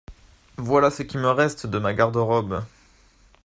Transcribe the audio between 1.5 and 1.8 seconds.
de